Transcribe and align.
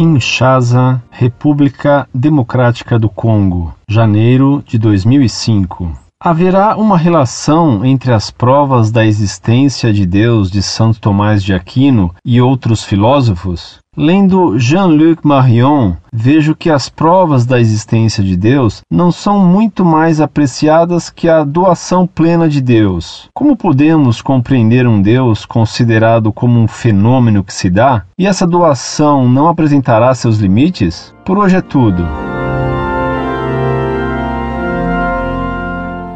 Kinshasa, 0.00 1.02
República 1.10 2.08
Democrática 2.14 2.98
do 2.98 3.06
Congo, 3.06 3.74
janeiro 3.86 4.64
de 4.66 4.78
2005. 4.78 5.92
Haverá 6.22 6.76
uma 6.76 6.98
relação 6.98 7.82
entre 7.82 8.12
as 8.12 8.30
provas 8.30 8.90
da 8.90 9.06
existência 9.06 9.90
de 9.90 10.04
Deus 10.04 10.50
de 10.50 10.62
Santo 10.62 11.00
Tomás 11.00 11.42
de 11.42 11.54
Aquino 11.54 12.14
e 12.22 12.42
outros 12.42 12.84
filósofos? 12.84 13.78
Lendo 13.96 14.58
Jean-Luc 14.58 15.26
Marion, 15.26 15.94
vejo 16.12 16.54
que 16.54 16.68
as 16.68 16.90
provas 16.90 17.46
da 17.46 17.58
existência 17.58 18.22
de 18.22 18.36
Deus 18.36 18.82
não 18.92 19.10
são 19.10 19.38
muito 19.38 19.82
mais 19.82 20.20
apreciadas 20.20 21.08
que 21.08 21.26
a 21.26 21.42
doação 21.42 22.06
plena 22.06 22.50
de 22.50 22.60
Deus. 22.60 23.30
Como 23.32 23.56
podemos 23.56 24.20
compreender 24.20 24.86
um 24.86 25.00
Deus 25.00 25.46
considerado 25.46 26.30
como 26.34 26.60
um 26.60 26.68
fenômeno 26.68 27.42
que 27.42 27.54
se 27.54 27.70
dá? 27.70 28.04
E 28.18 28.26
essa 28.26 28.46
doação 28.46 29.26
não 29.26 29.48
apresentará 29.48 30.14
seus 30.14 30.36
limites? 30.36 31.14
Por 31.24 31.38
hoje 31.38 31.56
é 31.56 31.62
tudo. 31.62 32.29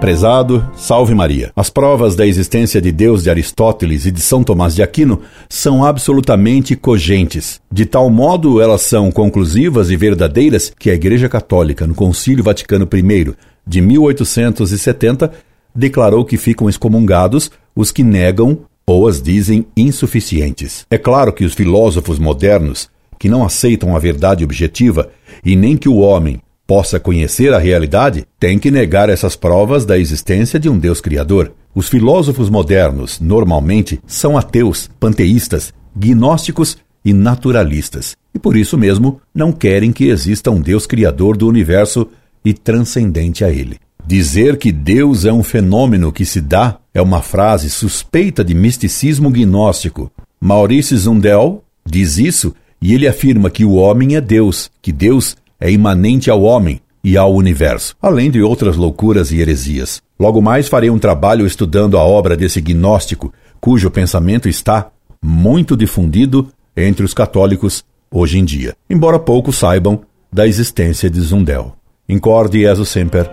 Prezado, 0.05 0.63
salve 0.77 1.15
Maria. 1.15 1.51
As 1.57 1.71
provas 1.71 2.15
da 2.15 2.27
existência 2.27 2.79
de 2.79 2.93
Deus 2.93 3.23
de 3.23 3.31
Aristóteles 3.31 4.05
e 4.05 4.11
de 4.11 4.21
São 4.21 4.45
Tomás 4.45 4.75
de 4.75 4.83
Aquino 4.83 5.23
são 5.49 5.83
absolutamente 5.83 6.77
cogentes. 6.77 7.59
De 7.73 7.87
tal 7.87 8.11
modo, 8.11 8.61
elas 8.61 8.83
são 8.83 9.11
conclusivas 9.11 9.89
e 9.89 9.97
verdadeiras 9.97 10.71
que 10.79 10.91
a 10.91 10.95
Igreja 10.95 11.27
Católica, 11.27 11.87
no 11.87 11.95
Concílio 11.95 12.45
Vaticano 12.45 12.87
I 12.93 13.35
de 13.67 13.81
1870, 13.81 15.33
declarou 15.75 16.23
que 16.23 16.37
ficam 16.37 16.69
excomungados 16.69 17.51
os 17.75 17.91
que 17.91 18.03
negam 18.03 18.59
ou 18.87 19.09
as 19.09 19.23
dizem 19.23 19.65
insuficientes. 19.75 20.85
É 20.91 20.99
claro 20.99 21.33
que 21.33 21.47
os 21.47 21.55
filósofos 21.55 22.19
modernos, 22.19 22.91
que 23.19 23.31
não 23.31 23.43
aceitam 23.43 23.97
a 23.97 23.99
verdade 23.99 24.45
objetiva 24.45 25.09
e 25.43 25.57
nem 25.57 25.79
que 25.79 25.89
o 25.89 25.97
homem 25.97 26.43
possa 26.67 26.99
conhecer 26.99 27.53
a 27.53 27.59
realidade, 27.59 28.27
tem 28.39 28.59
que 28.59 28.71
negar 28.71 29.09
essas 29.09 29.37
provas 29.37 29.85
da 29.85 29.99
existência 29.99 30.59
de 30.59 30.69
um 30.69 30.79
Deus 30.79 31.01
Criador. 31.01 31.53
Os 31.75 31.89
filósofos 31.89 32.49
modernos, 32.49 33.21
normalmente, 33.21 34.01
são 34.07 34.37
ateus, 34.39 34.89
panteístas, 34.99 35.73
gnósticos 35.95 36.79
e 37.05 37.13
naturalistas, 37.13 38.17
e 38.35 38.39
por 38.39 38.57
isso 38.57 38.79
mesmo 38.79 39.21
não 39.35 39.53
querem 39.53 39.93
que 39.93 40.09
exista 40.09 40.51
um 40.51 40.61
Deus 40.61 40.87
Criador 40.87 41.37
do 41.37 41.47
universo 41.47 42.09
e 42.45 42.55
transcendente 42.55 43.45
a 43.45 43.51
ele. 43.51 43.79
Dizer 44.07 44.59
que 44.59 44.71
Deus 44.71 45.25
é 45.25 45.33
um 45.33 45.43
fenômeno 45.43 46.13
que 46.13 46.25
se 46.25 46.41
dá 46.41 46.79
é 46.93 47.01
uma 47.01 47.23
frase 47.23 47.71
suspeita 47.71 48.45
de 48.45 48.55
misticismo 48.55 49.31
gnóstico. 49.31 50.13
Maurice 50.41 50.97
Zundel 50.97 51.65
diz 51.85 52.19
isso 52.19 52.55
e 52.81 52.95
ele 52.95 53.09
afirma 53.09 53.51
que 53.51 53.65
o 53.65 53.73
homem 53.73 54.15
é 54.15 54.21
Deus, 54.21 54.71
que 54.83 54.93
Deus 54.93 55.37
é 55.61 55.71
imanente 55.71 56.31
ao 56.31 56.43
homem 56.43 56.81
e 57.03 57.17
ao 57.17 57.35
universo, 57.35 57.95
além 58.01 58.31
de 58.31 58.43
outras 58.43 58.77
loucuras 58.77 59.31
e 59.31 59.41
heresias. 59.41 60.03
Logo 60.19 60.41
mais 60.41 60.69
farei 60.69 60.91
um 60.91 60.99
trabalho 60.99 61.47
estudando 61.47 61.99
a 61.99 62.03
obra 62.03 62.37
desse 62.37 62.61
gnóstico, 62.61 63.33
cujo 63.61 63.91
pensamento 63.91 64.49
está 64.49 64.89
muito 65.23 65.77
difundido 65.77 66.49
entre 66.77 67.05
os 67.05 67.13
católicos 67.13 67.85
hoje 68.11 68.39
em 68.39 68.45
dia, 68.45 68.75
embora 68.89 69.19
poucos 69.19 69.57
saibam 69.57 70.01
da 70.33 70.47
existência 70.47 71.11
de 71.11 71.21
Zundel. 71.21 71.75
Incorde 72.09 72.61
Jesus 72.61 72.89
Semper, 72.89 73.31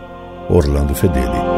Orlando 0.50 0.94
Fedeli. 0.94 1.51